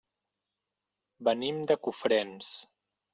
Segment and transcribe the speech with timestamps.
[1.27, 2.51] Venim de Cofrents.